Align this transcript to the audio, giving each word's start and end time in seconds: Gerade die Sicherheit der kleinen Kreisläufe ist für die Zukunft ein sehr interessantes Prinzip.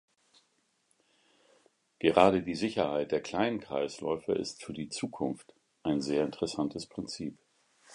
Gerade 1.99 2.41
die 2.41 2.55
Sicherheit 2.55 3.11
der 3.11 3.21
kleinen 3.21 3.59
Kreisläufe 3.59 4.33
ist 4.33 4.63
für 4.63 4.73
die 4.73 4.89
Zukunft 4.89 5.53
ein 5.83 6.01
sehr 6.01 6.23
interessantes 6.25 6.87
Prinzip. 6.87 7.37